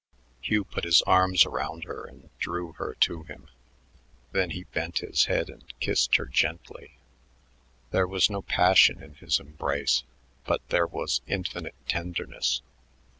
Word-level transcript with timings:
Hugh 0.41 0.63
put 0.63 0.83
his 0.83 1.03
arms 1.03 1.45
around 1.45 1.83
her 1.83 2.05
and 2.07 2.31
drew 2.39 2.71
her 2.71 2.95
to 3.01 3.21
him. 3.21 3.49
Then 4.31 4.49
he 4.49 4.63
bent 4.63 4.97
his 4.97 5.25
head 5.25 5.47
and 5.47 5.63
kissed 5.79 6.15
her 6.15 6.25
gently. 6.25 6.97
There 7.91 8.07
was 8.07 8.27
no 8.27 8.41
passion 8.41 9.03
in 9.03 9.13
his 9.13 9.39
embrace, 9.39 10.01
but 10.43 10.67
there 10.69 10.87
was 10.87 11.21
infinite 11.27 11.75
tenderness. 11.87 12.63